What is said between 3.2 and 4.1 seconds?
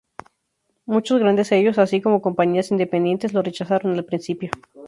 lo rechazaron al